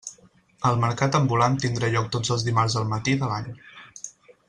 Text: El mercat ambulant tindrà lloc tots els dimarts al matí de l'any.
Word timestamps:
El 0.69 0.79
mercat 0.83 1.17
ambulant 1.19 1.59
tindrà 1.65 1.91
lloc 1.97 2.09
tots 2.17 2.33
els 2.37 2.47
dimarts 2.49 2.79
al 2.83 2.91
matí 2.97 3.15
de 3.23 3.31
l'any. 3.35 3.53